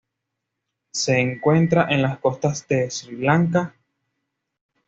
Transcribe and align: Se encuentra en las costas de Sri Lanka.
Se 0.91 1.19
encuentra 1.19 1.85
en 1.93 2.01
las 2.01 2.17
costas 2.17 2.67
de 2.67 2.89
Sri 2.89 3.17
Lanka. 3.17 3.75